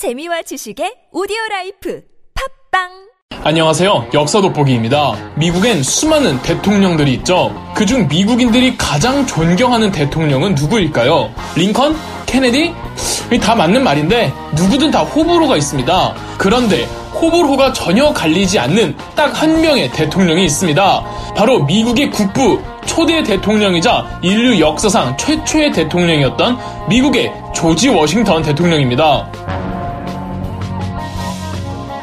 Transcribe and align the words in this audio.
재미와 0.00 0.40
지식의 0.40 1.10
오디오 1.12 1.36
life 1.50 2.00
팟빵 2.70 2.88
안녕하세요. 3.44 4.08
역사 4.14 4.40
돋보기입니다. 4.40 5.12
미국엔 5.36 5.82
수많은 5.82 6.40
대통령들이 6.40 7.12
있죠. 7.16 7.54
그중 7.74 8.08
미국인들이 8.08 8.78
가장 8.78 9.26
존경하는 9.26 9.92
대통령은 9.92 10.54
누구일까요? 10.54 11.30
링컨? 11.54 11.94
케네디? 12.24 12.72
다 13.42 13.54
맞는 13.54 13.84
말인데 13.84 14.32
누구든 14.56 14.90
다 14.90 15.00
호불호가 15.02 15.58
있습니다. 15.58 16.14
그런데 16.38 16.84
호불호가 17.20 17.74
전혀 17.74 18.10
갈리지 18.10 18.58
않는 18.58 18.96
딱 19.14 19.34
한 19.34 19.60
명의 19.60 19.90
대통령이 19.90 20.46
있습니다. 20.46 21.04
바로 21.36 21.62
미국의 21.64 22.10
국부 22.10 22.58
초대 22.86 23.22
대통령이자 23.22 24.20
인류 24.22 24.60
역사상 24.60 25.18
최초의 25.18 25.72
대통령이었던 25.72 26.58
미국의 26.88 27.30
조지 27.54 27.90
워싱턴 27.90 28.42
대통령입니다. 28.42 29.30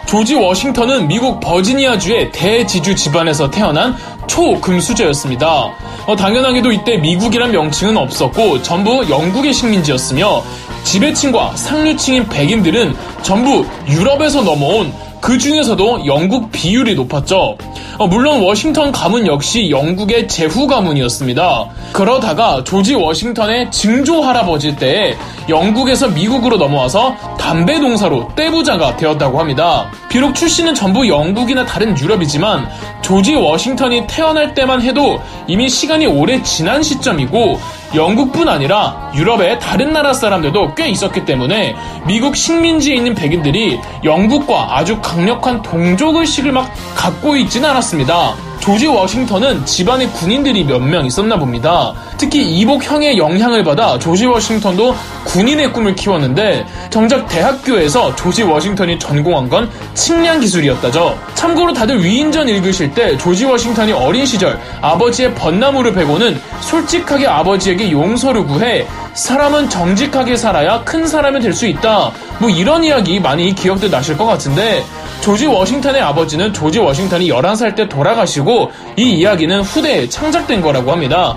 조지 0.07 0.35
워싱턴은 0.35 1.09
미국 1.09 1.41
버지니아주의 1.41 2.31
대지주 2.31 2.95
집안에서 2.95 3.51
태어난 3.51 3.93
초금수저였습니다. 4.25 5.73
어, 6.05 6.15
당연하게도 6.15 6.71
이때 6.71 6.97
미국이란 6.97 7.51
명칭은 7.51 7.97
없었고 7.97 8.61
전부 8.61 9.05
영국의 9.09 9.53
식민지였으며 9.53 10.43
지배층과 10.85 11.57
상류층인 11.57 12.29
백인들은 12.29 12.95
전부 13.21 13.65
유럽에서 13.89 14.43
넘어온 14.43 14.93
그 15.27 15.37
중에서도 15.37 16.05
영국 16.05 16.53
비율이 16.53 16.95
높았죠. 16.95 17.57
어, 17.97 18.07
물론 18.07 18.41
워싱턴 18.43 18.93
가문 18.93 19.27
역시 19.27 19.69
영국의 19.69 20.29
제후 20.29 20.67
가문이었습니다. 20.67 21.65
그러다가 21.91 22.63
조지 22.63 22.95
워싱턴의 22.95 23.69
증조 23.69 24.21
할아버지 24.21 24.77
때에 24.77 25.17
영국에서 25.49 26.07
미국으로 26.07 26.55
넘어와서 26.55 27.13
담배 27.37 27.77
농사로 27.77 28.29
떼부자가 28.37 28.95
되었다고 28.95 29.37
합니다. 29.37 29.91
비록 30.07 30.33
출신은 30.33 30.73
전부 30.73 31.05
영국이나 31.09 31.65
다른 31.65 31.97
유럽이지만 31.99 32.65
조지 33.01 33.35
워싱턴이 33.35 34.07
태어날 34.07 34.53
때만 34.53 34.81
해도 34.81 35.19
이미 35.45 35.67
시간이 35.67 36.05
오래 36.05 36.41
지난 36.41 36.81
시점이고 36.81 37.59
영국뿐 37.95 38.49
아니라 38.49 39.11
유럽의 39.15 39.59
다른 39.59 39.93
나라 39.93 40.13
사람들도 40.13 40.75
꽤 40.75 40.89
있었기 40.89 41.25
때문에 41.25 41.75
미국 42.05 42.35
식민지에 42.35 42.95
있는 42.95 43.15
백인들이 43.15 43.79
영국과 44.03 44.77
아주 44.77 44.99
강력한 45.01 45.61
동족 45.61 46.17
의식을 46.17 46.51
막 46.51 46.71
갖고 46.95 47.35
있지는 47.37 47.69
않았습니다. 47.69 48.46
조지 48.59 48.87
워싱턴은 48.87 49.65
집안에 49.65 50.07
군인들이 50.07 50.63
몇 50.63 50.81
명 50.81 51.05
있었나 51.05 51.37
봅니다. 51.37 51.93
특히 52.17 52.43
이복형의 52.59 53.17
영향을 53.17 53.63
받아 53.63 53.97
조지 53.99 54.25
워싱턴도 54.25 54.95
군인의 55.25 55.73
꿈을 55.73 55.95
키웠는데 55.95 56.65
정작 56.89 57.27
대학교에서 57.27 58.15
조지 58.15 58.43
워싱턴이 58.43 58.99
전공한 58.99 59.49
건 59.49 59.69
측량 59.93 60.39
기술이었다죠. 60.39 61.17
참고로 61.35 61.73
다들 61.73 62.03
위인전 62.03 62.47
읽으실 62.47 62.93
때 62.93 63.17
조지 63.17 63.45
워싱턴이 63.45 63.91
어린 63.91 64.25
시절 64.25 64.59
아버지의 64.81 65.33
벚나무를 65.35 65.93
베고는 65.93 66.39
솔직하게 66.61 67.27
아버지에게 67.27 67.91
용서를 67.91 68.45
구해 68.45 68.87
사람은 69.13 69.69
정직하게 69.69 70.37
살아야 70.37 70.81
큰 70.83 71.05
사람이 71.07 71.39
될 71.41 71.53
수 71.53 71.65
있다. 71.65 72.11
뭐 72.39 72.49
이런 72.51 72.83
이야기 72.83 73.19
많이 73.19 73.53
기억들 73.55 73.89
나실 73.89 74.15
것 74.15 74.25
같은데 74.25 74.83
조지 75.21 75.45
워싱턴의 75.45 76.01
아버지는 76.01 76.53
조지 76.53 76.79
워싱턴이 76.79 77.29
11살 77.29 77.75
때 77.75 77.87
돌아가시고 77.87 78.71
이 78.95 79.11
이야기는 79.11 79.61
후대에 79.61 80.07
창작된 80.07 80.61
거라고 80.61 80.91
합니다. 80.91 81.35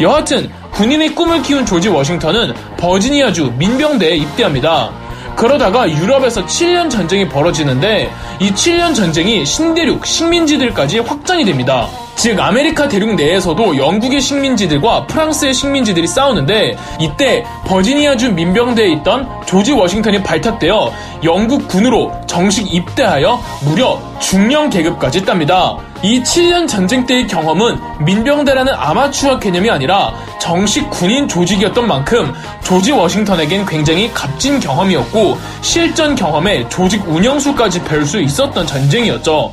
여하튼 0.00 0.50
군인의 0.72 1.14
꿈을 1.14 1.42
키운 1.42 1.66
조지 1.66 1.88
워싱턴은 1.88 2.54
버지니아주 2.76 3.52
민병대에 3.58 4.16
입대합니다. 4.16 4.90
그러다가 5.36 5.90
유럽에서 5.90 6.44
7년 6.46 6.90
전쟁이 6.90 7.28
벌어지는데 7.28 8.10
이 8.40 8.50
7년 8.50 8.94
전쟁이 8.94 9.44
신대륙 9.44 10.04
식민지들까지 10.06 11.00
확장이 11.00 11.44
됩니다. 11.44 11.88
즉 12.14 12.38
아메리카 12.38 12.88
대륙 12.88 13.14
내에서도 13.16 13.76
영국의 13.76 14.20
식민지들과 14.20 15.06
프랑스의 15.06 15.54
식민지들이 15.54 16.06
싸우는데 16.06 16.76
이때 17.00 17.44
버지니아주 17.66 18.32
민병대에 18.32 18.92
있던 18.92 19.28
조지 19.46 19.72
워싱턴이 19.72 20.22
발탁되어 20.22 20.92
영국 21.24 21.66
군으로 21.68 22.12
정식 22.26 22.72
입대하여 22.72 23.40
무려 23.64 24.00
중령 24.20 24.70
계급까지 24.70 25.24
땁니다. 25.24 25.76
이 26.02 26.20
7년 26.22 26.66
전쟁 26.66 27.06
때의 27.06 27.26
경험은 27.26 27.78
민병대라는 28.04 28.72
아마추어 28.74 29.38
개념이 29.38 29.70
아니라 29.70 30.12
정식 30.40 30.90
군인 30.90 31.28
조직이었던 31.28 31.86
만큼 31.86 32.32
조지 32.64 32.90
워싱턴에겐 32.92 33.66
굉장히 33.66 34.12
값진 34.12 34.58
경험이었고 34.58 35.38
실전 35.60 36.14
경험에 36.14 36.68
조직 36.68 37.08
운영수까지 37.08 37.82
별수 37.84 38.20
있었던 38.20 38.66
전쟁이었죠. 38.66 39.52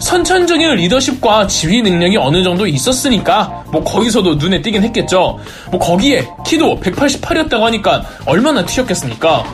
선천적인 0.00 0.74
리더십과 0.76 1.46
지휘 1.46 1.82
능력이 1.82 2.16
어느 2.16 2.42
정도 2.42 2.66
있었으니까 2.66 3.64
뭐 3.70 3.82
거기서도 3.82 4.36
눈에 4.36 4.62
띄긴 4.62 4.82
했겠죠. 4.84 5.38
뭐 5.70 5.80
거기에 5.80 6.26
키도 6.46 6.80
188이었다고 6.80 7.60
하니까 7.60 8.04
얼마나 8.26 8.64
튀었겠습니까? 8.64 9.44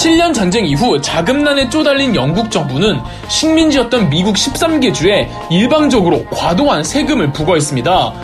7년 0.00 0.32
전쟁 0.32 0.66
이후 0.66 1.00
자금난에 1.00 1.68
쪼달린 1.68 2.14
영국 2.14 2.50
정부는 2.50 3.00
식민지였던 3.28 4.08
미국 4.08 4.34
13개 4.36 4.94
주에 4.94 5.28
일방적으로 5.50 6.24
과도한 6.26 6.84
세금을 6.84 7.32
부과했습니다. 7.32 8.14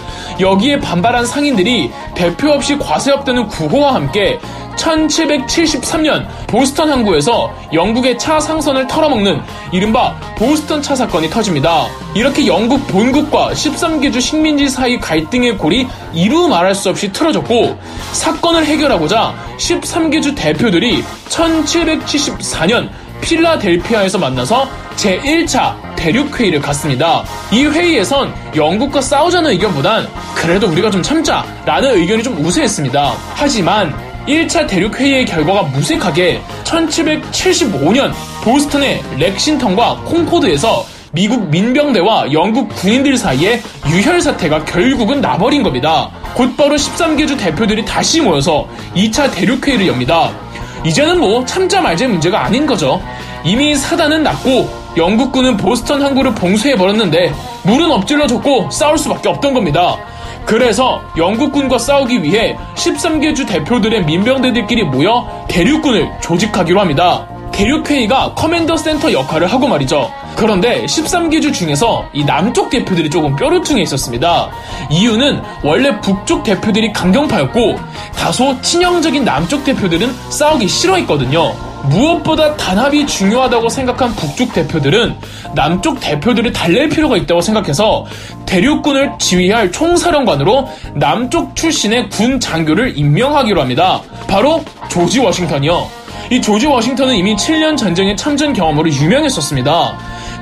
여기에 0.40 0.80
반발한 0.80 1.26
상인들이 1.26 1.90
대표 2.14 2.50
없이 2.50 2.78
과세업되는 2.78 3.48
구호와 3.48 3.94
함께 3.94 4.38
1773년 4.76 6.26
보스턴 6.46 6.90
항구에서 6.90 7.52
영국의 7.72 8.18
차 8.18 8.38
상선을 8.38 8.86
털어먹는 8.86 9.40
이른바 9.72 10.14
보스턴 10.36 10.80
차 10.82 10.94
사건이 10.94 11.30
터집니다. 11.30 11.86
이렇게 12.14 12.46
영국 12.46 12.86
본국과 12.86 13.52
13개주 13.52 14.20
식민지 14.20 14.68
사이 14.68 14.98
갈등의 14.98 15.58
골이 15.58 15.86
이루 16.12 16.48
말할 16.48 16.74
수 16.74 16.88
없이 16.90 17.12
틀어졌고 17.12 17.78
사건을 18.12 18.64
해결하고자 18.66 19.34
13개주 19.58 20.36
대표들이 20.36 21.02
1774년 21.28 22.88
필라델피아에서 23.20 24.18
만나서 24.18 24.68
제1차 24.96 25.74
대륙회의를 25.96 26.60
갖습니다. 26.60 27.24
이 27.52 27.64
회의에선 27.64 28.32
영국과 28.54 29.00
싸우자는 29.00 29.50
의견보단 29.52 30.08
그래도 30.34 30.68
우리가 30.68 30.90
좀 30.90 31.02
참자 31.02 31.44
라는 31.64 31.94
의견이 31.96 32.22
좀 32.22 32.36
우세했습니다. 32.44 33.14
하지만 33.34 34.05
1차 34.26 34.66
대륙회의의 34.66 35.24
결과가 35.24 35.62
무색하게 35.64 36.40
1775년 36.64 38.12
보스턴의 38.42 39.02
렉싱턴과 39.18 40.02
콩코드에서 40.04 40.84
미국 41.12 41.48
민병대와 41.48 42.32
영국 42.32 42.68
군인들 42.68 43.16
사이에 43.16 43.60
유혈 43.88 44.20
사태가 44.20 44.64
결국은 44.64 45.20
나버린 45.20 45.62
겁니다. 45.62 46.10
곧바로 46.34 46.74
13개주 46.76 47.38
대표들이 47.38 47.84
다시 47.84 48.20
모여서 48.20 48.68
2차 48.94 49.32
대륙회의를 49.32 49.86
엽니다. 49.86 50.30
이제는 50.84 51.18
뭐 51.18 51.44
참자 51.46 51.80
말자 51.80 52.06
문제가 52.06 52.44
아닌 52.44 52.66
거죠. 52.66 53.00
이미 53.44 53.74
사단은 53.74 54.22
났고 54.24 54.68
영국군은 54.96 55.56
보스턴 55.56 56.02
항구를 56.02 56.34
봉쇄해버렸는데 56.34 57.32
물은 57.62 57.90
엎질러졌고 57.90 58.70
싸울 58.70 58.98
수밖에 58.98 59.28
없던 59.28 59.54
겁니다. 59.54 59.96
그래서 60.46 61.02
영국군과 61.16 61.76
싸우기 61.76 62.22
위해 62.22 62.56
13개 62.76 63.34
주 63.34 63.44
대표들의 63.44 64.04
민병대들끼리 64.04 64.84
모여 64.84 65.28
대륙군을 65.48 66.08
조직하기로 66.22 66.80
합니다. 66.80 67.26
대륙회의가 67.50 68.34
command 68.34 68.76
center 68.76 69.12
역할을 69.12 69.48
하고 69.48 69.66
말이죠. 69.66 70.10
그런데 70.36 70.84
13개 70.84 71.42
주 71.42 71.50
중에서 71.50 72.04
이 72.12 72.24
남쪽 72.24 72.70
대표들이 72.70 73.10
조금 73.10 73.34
뾰루퉁해 73.34 73.82
있었습니다. 73.82 74.50
이유는 74.88 75.42
원래 75.64 75.98
북쪽 76.00 76.44
대표들이 76.44 76.92
강경파였고 76.92 77.76
다소 78.14 78.60
친형적인 78.60 79.24
남쪽 79.24 79.64
대표들은 79.64 80.14
싸우기 80.30 80.68
싫어했거든요. 80.68 81.65
무엇보다 81.84 82.56
단합이 82.56 83.06
중요하다고 83.06 83.68
생각한 83.68 84.14
북쪽 84.14 84.52
대표들은 84.52 85.14
남쪽 85.54 86.00
대표들을 86.00 86.52
달랠 86.52 86.88
필요가 86.88 87.16
있다고 87.16 87.40
생각해서 87.40 88.04
대륙군을 88.46 89.12
지휘할 89.18 89.72
총사령관으로 89.72 90.68
남쪽 90.94 91.54
출신의 91.54 92.10
군 92.10 92.40
장교를 92.40 92.98
임명하기로 92.98 93.60
합니다. 93.60 94.00
바로 94.28 94.64
조지 94.88 95.20
워싱턴이요. 95.20 95.86
이 96.30 96.40
조지 96.40 96.66
워싱턴은 96.66 97.14
이미 97.14 97.36
7년 97.36 97.76
전쟁의 97.76 98.16
참전 98.16 98.52
경험으로 98.52 98.90
유명했었습니다. 98.90 99.96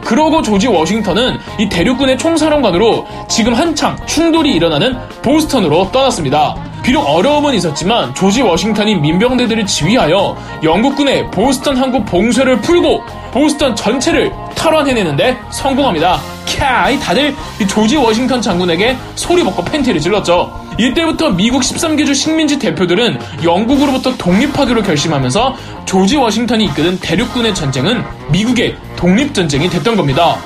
그러고 0.05 0.43
조지 0.43 0.67
워싱턴은 0.67 1.39
이 1.59 1.69
대륙군의 1.69 2.19
총사령관으로 2.19 3.07
지금 3.29 3.55
한창 3.55 3.97
충돌이 4.07 4.53
일어나는 4.53 4.97
보스턴으로 5.23 5.91
떠났습니다. 5.93 6.55
비록 6.85 7.01
어려움은 7.01 7.55
있었지만 7.55 8.15
조지 8.15 8.43
워싱턴이 8.43 8.97
민병대들을 8.97 9.65
지휘하여 9.67 10.37
영국군의 10.63 11.31
보스턴 11.31 11.79
항구 11.79 12.05
봉쇄를 12.05 12.61
풀고 12.61 13.03
보스턴 13.33 13.75
전체를 13.75 14.31
탈환해내는데 14.55 15.39
성공합니다. 15.51 16.21
캬, 16.45 17.01
다들 17.01 17.35
조지 17.67 17.97
워싱턴 17.97 18.43
장군에게 18.43 18.97
소리 19.15 19.43
벗고 19.43 19.65
팬티를 19.65 19.99
질렀죠. 19.99 20.63
이때부터 20.79 21.31
미국 21.31 21.63
13개 21.63 22.05
주 22.05 22.13
식민지 22.15 22.59
대표들은 22.59 23.19
영국으로부터 23.43 24.15
독립하기로 24.19 24.83
결심하면서 24.83 25.57
조지 25.87 26.17
워싱턴이 26.17 26.67
이끄는 26.67 26.99
대륙군의 27.01 27.55
전쟁은 27.55 28.05
미국의 28.31 28.77
독립전쟁이 28.97 29.71
됐던 29.71 29.97
겁니다. 29.97 30.37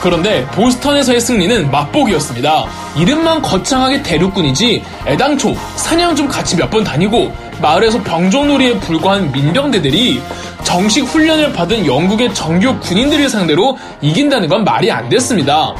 그런데 0.00 0.46
보스턴에서의 0.52 1.20
승리는 1.20 1.70
맛보기였습니다. 1.70 2.66
이름만 2.96 3.42
거창하게 3.42 4.02
대륙군이지 4.02 4.82
애당초 5.06 5.54
사냥 5.76 6.14
좀 6.14 6.28
같이 6.28 6.56
몇 6.56 6.68
번 6.68 6.84
다니고 6.84 7.34
마을에서 7.62 8.02
병종놀이에 8.02 8.78
불과한 8.80 9.32
민병대들이 9.32 10.20
정식 10.64 11.04
훈련을 11.04 11.54
받은 11.54 11.86
영국의 11.86 12.34
정규 12.34 12.78
군인들을 12.80 13.26
상대로 13.30 13.78
이긴다는 14.02 14.48
건 14.48 14.64
말이 14.64 14.92
안 14.92 15.08
됐습니다. 15.08 15.74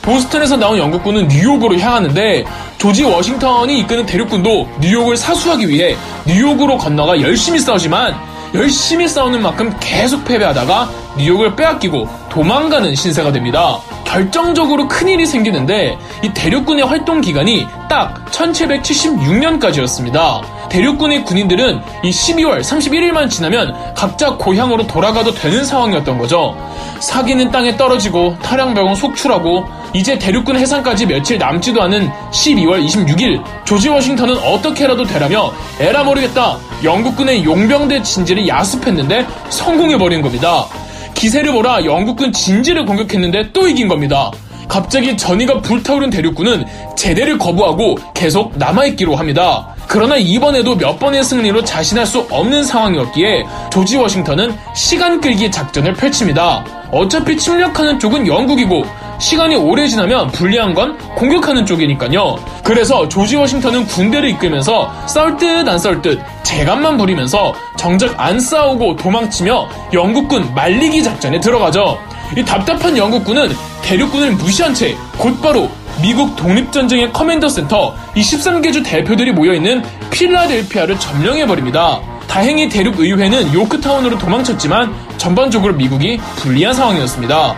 보스턴에서 0.00 0.56
나온 0.56 0.78
영국군은 0.78 1.28
뉴욕으로 1.28 1.78
향하는데 1.78 2.46
조지 2.78 3.04
워싱턴이 3.04 3.80
이끄는 3.80 4.06
대륙군도 4.06 4.66
뉴욕을 4.80 5.18
사수하기 5.18 5.68
위해 5.68 5.94
뉴욕으로 6.26 6.78
건너가 6.78 7.20
열심히 7.20 7.58
싸우지만 7.58 8.16
열심히 8.54 9.06
싸우는 9.06 9.42
만큼 9.42 9.72
계속 9.78 10.24
패배하다가 10.24 10.88
뉴욕을 11.18 11.54
빼앗기고 11.54 12.08
도망가는 12.30 12.94
신세가 12.94 13.32
됩니다. 13.32 13.78
결정적으로 14.04 14.88
큰일이 14.88 15.26
생기는데 15.26 15.98
이 16.22 16.32
대륙군의 16.32 16.84
활동 16.84 17.20
기간이 17.20 17.66
딱 17.88 18.24
1776년까지였습니다. 18.30 20.40
대륙군의 20.68 21.24
군인들은 21.24 21.80
이 22.04 22.10
12월 22.10 22.60
31일만 22.60 23.28
지나면 23.28 23.94
각자 23.94 24.36
고향으로 24.36 24.86
돌아가도 24.86 25.34
되는 25.34 25.64
상황이었던 25.64 26.18
거죠. 26.18 26.56
사기는 27.00 27.50
땅에 27.50 27.76
떨어지고 27.76 28.36
타령병은 28.42 28.94
속출하고 28.94 29.80
이제 29.92 30.18
대륙군 30.18 30.56
해상까지 30.56 31.06
며칠 31.06 31.38
남지도 31.38 31.82
않은 31.82 32.10
12월 32.30 32.86
26일 32.86 33.42
조지 33.64 33.88
워싱턴은 33.88 34.38
어떻게라도 34.38 35.04
되라며 35.04 35.52
에라 35.80 36.04
모르겠다 36.04 36.58
영국군의 36.84 37.44
용병대 37.44 38.02
진지를 38.02 38.46
야습했는데 38.46 39.26
성공해버린 39.48 40.22
겁니다. 40.22 40.66
기세를 41.14 41.52
몰아 41.52 41.84
영국군 41.84 42.32
진지를 42.32 42.84
공격했는데 42.86 43.52
또 43.52 43.68
이긴 43.68 43.88
겁니다. 43.88 44.30
갑자기 44.68 45.16
전이가 45.16 45.60
불타오른 45.62 46.10
대륙군은 46.10 46.64
제대를 46.96 47.38
거부하고 47.38 47.96
계속 48.14 48.56
남아있기로 48.56 49.16
합니다. 49.16 49.74
그러나 49.88 50.16
이번에도 50.16 50.76
몇 50.76 51.00
번의 51.00 51.24
승리로 51.24 51.64
자신할 51.64 52.06
수 52.06 52.20
없는 52.30 52.62
상황이었기에 52.62 53.44
조지 53.72 53.96
워싱턴은 53.96 54.54
시간 54.76 55.20
끌기 55.20 55.50
작전을 55.50 55.94
펼칩니다. 55.94 56.64
어차피 56.92 57.36
침략하는 57.36 57.98
쪽은 57.98 58.28
영국이고 58.28 58.84
시간이 59.18 59.56
오래 59.56 59.88
지나면 59.88 60.28
불리한 60.28 60.74
건 60.74 60.96
공격하는 61.16 61.66
쪽이니까요. 61.66 62.36
그래서 62.62 63.08
조지 63.08 63.34
워싱턴은 63.36 63.86
군대를 63.86 64.28
이끌면서 64.30 64.90
싸울 65.06 65.36
듯안 65.36 65.78
싸울 65.78 66.00
듯 66.00 66.20
재간만 66.42 66.96
부리면서 66.96 67.54
정작 67.76 68.18
안 68.18 68.40
싸우고 68.40 68.96
도망치며 68.96 69.68
영국군 69.92 70.54
말리기 70.54 71.02
작전에 71.02 71.40
들어가죠. 71.40 71.98
이 72.36 72.44
답답한 72.44 72.96
영국군은 72.96 73.50
대륙군을 73.82 74.32
무시한 74.32 74.72
채 74.72 74.96
곧바로 75.18 75.70
미국 76.00 76.36
독립전쟁의 76.36 77.12
command 77.12 77.48
center 77.48 77.94
이 78.14 78.20
13개 78.20 78.72
주 78.72 78.82
대표들이 78.82 79.32
모여있는 79.32 79.82
필라델피아를 80.10 80.98
점령해버립니다. 80.98 82.00
다행히 82.26 82.68
대륙 82.68 83.00
의회는 83.00 83.52
요크타운으로 83.52 84.16
도망쳤지만 84.18 84.94
전반적으로 85.18 85.74
미국이 85.74 86.18
불리한 86.36 86.72
상황이었습니다. 86.72 87.56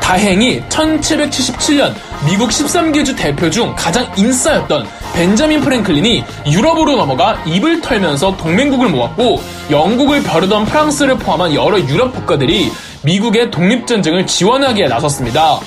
다행히 0.00 0.60
1777년 0.68 1.94
미국 2.26 2.50
13개 2.50 3.04
주 3.04 3.14
대표 3.14 3.48
중 3.48 3.74
가장 3.76 4.10
인싸였던 4.16 4.86
벤자민 5.14 5.60
프랭클린이 5.60 6.24
유럽으로 6.50 6.96
넘어가 6.96 7.40
입을 7.44 7.80
털면서 7.80 8.36
동맹국을 8.36 8.88
모았고 8.88 9.40
영국을 9.70 10.22
벼르던 10.22 10.66
프랑스를 10.66 11.16
포함한 11.16 11.54
여러 11.54 11.78
유럽 11.78 12.12
국가들이 12.12 12.70
미국의 13.02 13.50
독립전쟁을 13.50 14.26
지원하기에 14.26 14.88
나섰습니다. 14.88 15.60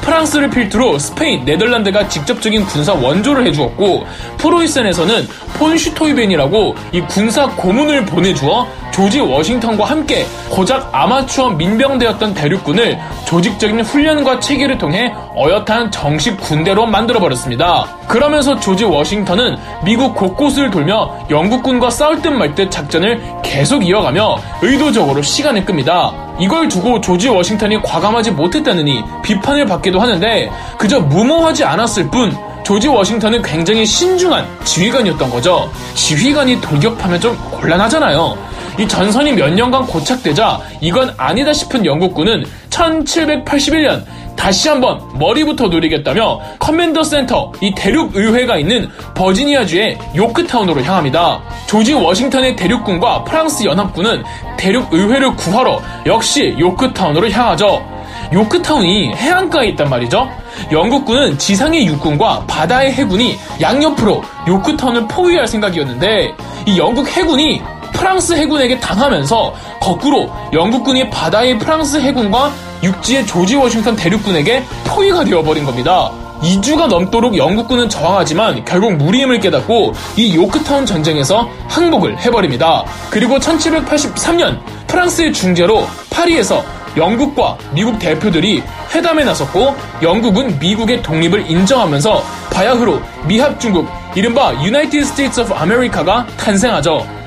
프랑스를 0.00 0.48
필두로 0.48 0.98
스페인, 0.98 1.44
네덜란드가 1.44 2.08
직접적인 2.08 2.64
군사 2.64 2.94
원조를 2.94 3.46
해주었고 3.48 4.06
프로이센에서는 4.38 5.28
폰 5.58 5.76
슈토이벤이라고 5.76 6.74
이 6.92 7.00
군사 7.02 7.46
고문을 7.48 8.06
보내주어 8.06 8.66
조지 9.00 9.18
워싱턴과 9.18 9.86
함께 9.86 10.26
고작 10.50 10.90
아마추어 10.92 11.48
민병대였던 11.52 12.34
대륙군을 12.34 13.00
조직적인 13.24 13.80
훈련과 13.80 14.40
체계를 14.40 14.76
통해 14.76 15.10
어엿한 15.34 15.90
정식 15.90 16.38
군대로 16.38 16.84
만들어버렸습니다. 16.84 17.86
그러면서 18.06 18.60
조지 18.60 18.84
워싱턴은 18.84 19.56
미국 19.84 20.14
곳곳을 20.14 20.70
돌며 20.70 21.16
영국군과 21.30 21.88
싸울 21.88 22.20
듯 22.20 22.28
말 22.28 22.54
듯 22.54 22.70
작전을 22.70 23.22
계속 23.42 23.86
이어가며 23.86 24.36
의도적으로 24.60 25.22
시간을 25.22 25.64
끕니다. 25.64 26.12
이걸 26.38 26.68
두고 26.68 27.00
조지 27.00 27.30
워싱턴이 27.30 27.80
과감하지 27.80 28.32
못했다느니 28.32 29.02
비판을 29.22 29.64
받기도 29.64 29.98
하는데 29.98 30.50
그저 30.76 31.00
무모하지 31.00 31.64
않았을 31.64 32.10
뿐 32.10 32.36
조지 32.62 32.86
워싱턴은 32.86 33.40
굉장히 33.40 33.86
신중한 33.86 34.46
지휘관이었던 34.64 35.30
거죠. 35.30 35.70
지휘관이 35.94 36.60
돌격하면 36.60 37.18
좀 37.18 37.34
곤란하잖아요. 37.50 38.49
이 38.80 38.88
전선이 38.88 39.34
몇 39.34 39.52
년간 39.52 39.86
고착되자 39.88 40.58
이건 40.80 41.12
아니다 41.18 41.52
싶은 41.52 41.84
영국군은 41.84 42.46
1781년 42.70 44.04
다시 44.34 44.70
한번 44.70 45.02
머리부터 45.18 45.68
누르겠다며 45.68 46.40
command 46.58 47.04
center 47.04 47.52
이 47.60 47.74
대륙 47.76 48.16
의회가 48.16 48.56
있는 48.56 48.88
버지니아주의 49.14 49.98
요크타운으로 50.16 50.82
향합니다. 50.82 51.42
조지 51.66 51.92
워싱턴의 51.92 52.56
대륙군과 52.56 53.24
프랑스 53.24 53.64
연합군은 53.64 54.24
대륙 54.56 54.90
의회를 54.94 55.36
구하러 55.36 55.82
역시 56.06 56.56
요크타운으로 56.58 57.28
향하죠. 57.28 57.86
요크타운이 58.32 59.12
해안가에 59.14 59.68
있단 59.68 59.90
말이죠. 59.90 60.26
영국군은 60.72 61.36
지상의 61.36 61.84
육군과 61.84 62.44
바다의 62.46 62.94
해군이 62.94 63.36
양옆으로 63.60 64.22
요크타운을 64.48 65.06
포위할 65.06 65.46
생각이었는데 65.46 66.34
이 66.64 66.78
영국 66.78 67.06
해군이 67.14 67.60
프랑스 68.00 68.32
해군에게 68.32 68.80
당하면서 68.80 69.54
거꾸로 69.78 70.32
영국군이 70.54 71.10
바다의 71.10 71.58
프랑스 71.58 71.98
해군과 71.98 72.50
육지의 72.82 73.26
조지 73.26 73.56
워싱턴 73.56 73.94
대륙군에게 73.94 74.64
포위가 74.86 75.22
되어버린 75.24 75.66
겁니다. 75.66 76.10
2주가 76.40 76.86
넘도록 76.86 77.36
영국군은 77.36 77.90
저항하지만 77.90 78.64
결국 78.64 78.94
무리임을 78.94 79.38
깨닫고 79.40 79.92
이 80.16 80.34
요크타운 80.34 80.86
전쟁에서 80.86 81.46
항복을 81.68 82.18
해버립니다. 82.18 82.84
그리고 83.10 83.38
1783년 83.38 84.58
프랑스의 84.86 85.34
중재로 85.34 85.86
파리에서 86.08 86.64
영국과 86.96 87.58
미국 87.72 87.98
대표들이 87.98 88.62
회담에 88.94 89.24
나섰고 89.24 89.76
영국은 90.00 90.58
미국의 90.58 91.02
독립을 91.02 91.50
인정하면서 91.50 92.24
바야흐로 92.50 92.98
미합중국 93.26 93.86
이른바 94.14 94.54
United 94.64 95.04
States 95.04 95.40
of 95.42 95.52
America가 95.52 96.26
탄생하죠. 96.38 97.19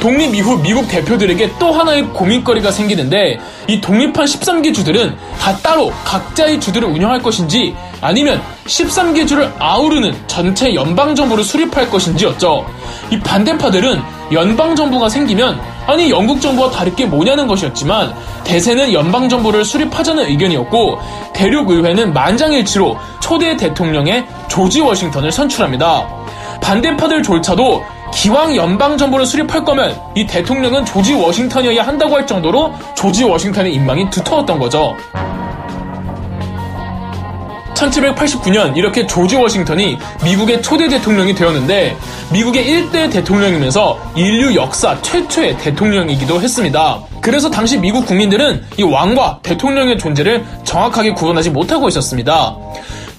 독립 0.00 0.34
이후 0.34 0.56
미국 0.62 0.88
대표들에게 0.88 1.52
또 1.58 1.72
하나의 1.72 2.04
고민거리가 2.08 2.70
생기는데 2.72 3.38
이 3.68 3.80
독립한 3.80 4.24
13개 4.24 4.74
주들은 4.74 5.14
다 5.38 5.56
따로 5.58 5.92
각자의 6.04 6.58
주들을 6.58 6.88
운영할 6.88 7.20
것인지 7.20 7.76
아니면 8.00 8.40
13개 8.64 9.28
주를 9.28 9.52
아우르는 9.58 10.14
전체 10.26 10.74
연방정부를 10.74 11.44
수립할 11.44 11.90
것인지였죠. 11.90 12.66
이 13.10 13.20
반대파들은 13.20 14.00
연방정부가 14.32 15.10
생기면 15.10 15.60
아니 15.86 16.10
영국 16.10 16.40
정부와 16.40 16.70
다를 16.70 16.94
게 16.94 17.04
뭐냐는 17.04 17.46
것이었지만 17.46 18.14
대세는 18.44 18.92
연방정부를 18.92 19.64
수립하자는 19.64 20.30
의견이었고 20.30 20.98
대륙의회는 21.34 22.14
만장일치로 22.14 22.96
초대 23.20 23.56
대통령의 23.56 24.24
조지 24.48 24.80
워싱턴을 24.80 25.30
선출합니다. 25.30 26.08
반대파들조차도 26.62 27.99
기왕 28.12 28.56
연방 28.56 28.98
정부를 28.98 29.24
수립할 29.24 29.64
거면 29.64 29.98
이 30.14 30.26
대통령은 30.26 30.84
조지 30.84 31.14
워싱턴이어야 31.14 31.86
한다고 31.86 32.16
할 32.16 32.26
정도로 32.26 32.72
조지 32.94 33.24
워싱턴의 33.24 33.72
인망이 33.74 34.08
두터웠던 34.10 34.58
거죠. 34.58 34.96
1789년 37.80 38.76
이렇게 38.76 39.06
조지 39.06 39.36
워싱턴이 39.36 39.96
미국의 40.22 40.60
초대 40.62 40.88
대통령이 40.88 41.34
되었는데 41.34 41.96
미국의 42.30 42.64
1대 42.64 43.10
대통령이면서 43.10 43.98
인류 44.16 44.54
역사 44.54 45.00
최초의 45.00 45.56
대통령이기도 45.58 46.40
했습니다. 46.40 47.00
그래서 47.22 47.50
당시 47.50 47.78
미국 47.78 48.06
국민들은 48.06 48.64
이 48.76 48.82
왕과 48.82 49.40
대통령의 49.42 49.98
존재를 49.98 50.44
정확하게 50.64 51.12
구분하지 51.14 51.50
못하고 51.50 51.88
있었습니다. 51.88 52.56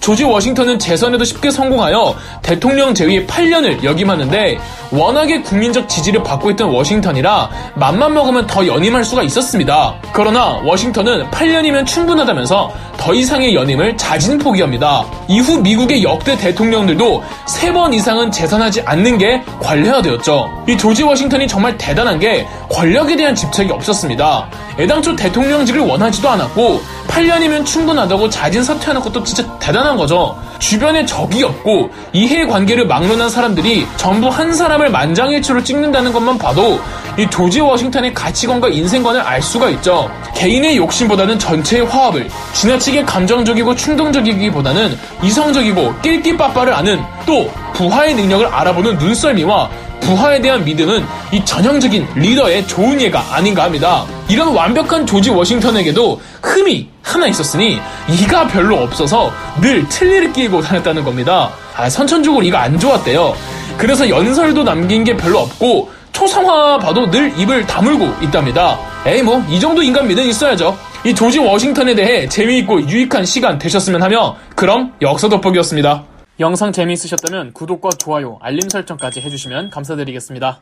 조지 0.01 0.23
워싱턴은 0.23 0.79
재선에도 0.79 1.23
쉽게 1.23 1.51
성공하여 1.51 2.15
대통령 2.41 2.93
재위 2.93 3.25
8년을 3.27 3.83
역임하는데 3.83 4.57
워낙에 4.91 5.41
국민적 5.43 5.87
지지를 5.87 6.23
받고 6.23 6.49
있던 6.51 6.69
워싱턴이라 6.69 7.49
맘만 7.75 8.13
먹으면 8.15 8.47
더 8.47 8.65
연임할 8.65 9.05
수가 9.05 9.21
있었습니다. 9.23 9.95
그러나 10.11 10.59
워싱턴은 10.65 11.29
8년이면 11.29 11.85
충분하다면서 11.85 12.90
더 13.01 13.15
이상의 13.15 13.55
연임을 13.55 13.97
자진 13.97 14.37
포기합니다. 14.37 15.03
이후 15.27 15.59
미국의 15.59 16.03
역대 16.03 16.37
대통령들도 16.37 17.23
3번 17.47 17.95
이상은 17.95 18.31
재선하지 18.31 18.83
않는 18.85 19.17
게 19.17 19.41
관례화되었죠. 19.59 20.65
이 20.69 20.77
조지 20.77 21.01
워싱턴이 21.01 21.47
정말 21.47 21.75
대단한 21.79 22.19
게 22.19 22.45
권력에 22.69 23.15
대한 23.15 23.33
집착이 23.33 23.71
없었습니다. 23.71 24.47
애당초 24.77 25.15
대통령직을 25.15 25.81
원하지도 25.81 26.29
않았고 26.29 26.79
8년이면 27.07 27.65
충분하다고 27.65 28.29
자진 28.29 28.63
사퇴하는 28.63 29.01
것도 29.01 29.23
진짜 29.23 29.57
대단한 29.57 29.97
거죠. 29.97 30.37
주변에 30.59 31.03
적이 31.05 31.43
없고 31.43 31.89
이해 32.13 32.45
관계를 32.45 32.85
막론한 32.85 33.31
사람들이 33.31 33.87
전부 33.97 34.27
한 34.27 34.53
사람을 34.53 34.91
만장일치로 34.91 35.63
찍는다는 35.63 36.13
것만 36.13 36.37
봐도 36.37 36.79
이 37.17 37.27
조지 37.29 37.59
워싱턴의 37.59 38.13
가치관과 38.13 38.69
인생관을 38.69 39.21
알 39.21 39.41
수가 39.41 39.69
있죠. 39.71 40.09
개인의 40.35 40.77
욕심보다는 40.77 41.39
전체의 41.39 41.85
화합을 41.85 42.29
지나치게 42.53 42.90
감정적이고 43.05 43.75
충동적이기보다는 43.75 44.97
이성적이고 45.23 45.95
낄끼빠빠를 46.01 46.73
아는 46.73 47.01
또 47.25 47.49
부하의 47.73 48.13
능력을 48.15 48.45
알아보는 48.45 48.97
눈썰미와 48.97 49.69
부하에 50.01 50.41
대한 50.41 50.65
믿음은 50.65 51.05
이 51.31 51.45
전형적인 51.45 52.07
리더의 52.15 52.67
좋은 52.67 52.99
예가 52.99 53.23
아닌가 53.31 53.63
합니다. 53.63 54.03
이런 54.27 54.49
완벽한 54.53 55.05
조지 55.05 55.29
워싱턴에게도 55.29 56.19
흠이 56.41 56.87
하나 57.03 57.27
있었으니 57.27 57.79
이가 58.09 58.47
별로 58.47 58.77
없어서 58.77 59.31
늘 59.61 59.87
틀니를 59.89 60.33
끼고 60.33 60.61
다녔다는 60.61 61.03
겁니다. 61.03 61.51
아, 61.77 61.89
선천적으로 61.89 62.43
이가 62.43 62.61
안 62.63 62.79
좋았대요. 62.79 63.35
그래서 63.77 64.09
연설도 64.09 64.63
남긴 64.63 65.03
게 65.03 65.15
별로 65.15 65.39
없고 65.39 65.91
초상화 66.13 66.79
봐도 66.79 67.09
늘 67.09 67.31
입을 67.39 67.65
다물고 67.65 68.11
있답니다. 68.23 68.77
에이 69.05 69.21
뭐 69.23 69.41
이 69.49 69.59
정도 69.59 69.81
인간 69.81 70.07
믿음 70.07 70.27
있어야죠. 70.27 70.77
이 71.03 71.15
조지 71.15 71.39
워싱턴에 71.39 71.95
대해 71.95 72.29
재미있고 72.29 72.87
유익한 72.87 73.25
시간 73.25 73.57
되셨으면 73.57 74.03
하며 74.03 74.37
그럼 74.55 74.93
역사 75.01 75.27
돋보기였습니다. 75.27 76.03
영상 76.39 76.71
재미있으셨다면 76.71 77.53
구독과 77.53 77.89
좋아요, 77.97 78.37
알림 78.39 78.69
설정까지 78.69 79.19
해주시면 79.21 79.71
감사드리겠습니다. 79.71 80.61